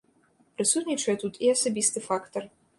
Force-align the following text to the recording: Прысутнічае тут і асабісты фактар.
Прысутнічае 0.59 1.15
тут 1.25 1.39
і 1.45 1.53
асабісты 1.55 2.07
фактар. 2.11 2.43